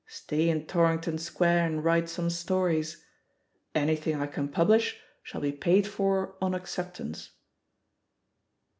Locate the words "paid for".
5.51-6.33